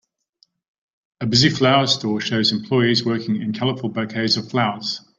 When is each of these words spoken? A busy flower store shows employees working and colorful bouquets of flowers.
A 1.19 1.27
busy 1.27 1.51
flower 1.51 1.85
store 1.85 2.19
shows 2.21 2.51
employees 2.51 3.05
working 3.05 3.39
and 3.43 3.55
colorful 3.55 3.89
bouquets 3.89 4.35
of 4.35 4.49
flowers. 4.49 5.01